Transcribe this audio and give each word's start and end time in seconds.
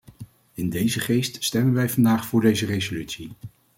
In 0.53 0.69
deze 0.69 0.99
geest 0.99 1.43
stemmen 1.43 1.73
wij 1.73 1.89
vandaag 1.89 2.25
voor 2.27 2.41
deze 2.41 2.65
resolutie. 2.65 3.31